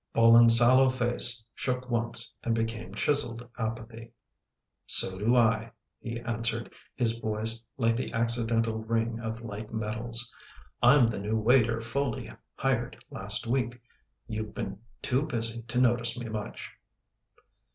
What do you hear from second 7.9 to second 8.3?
the